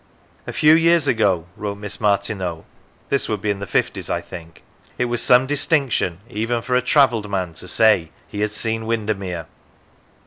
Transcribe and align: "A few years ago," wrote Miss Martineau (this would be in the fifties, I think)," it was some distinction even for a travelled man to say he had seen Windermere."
"A 0.47 0.51
few 0.51 0.73
years 0.73 1.07
ago," 1.07 1.45
wrote 1.55 1.77
Miss 1.77 2.01
Martineau 2.01 2.65
(this 3.09 3.29
would 3.29 3.39
be 3.39 3.51
in 3.51 3.59
the 3.59 3.67
fifties, 3.67 4.09
I 4.09 4.19
think)," 4.19 4.63
it 4.97 5.05
was 5.05 5.21
some 5.21 5.45
distinction 5.45 6.21
even 6.27 6.63
for 6.63 6.75
a 6.75 6.81
travelled 6.81 7.29
man 7.29 7.53
to 7.53 7.67
say 7.67 8.09
he 8.27 8.41
had 8.41 8.49
seen 8.51 8.87
Windermere." 8.87 9.45